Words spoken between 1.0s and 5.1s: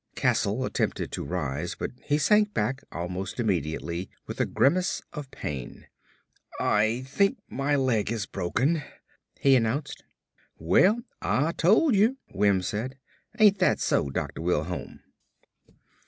to rise but he sank back almost immediately with a grimace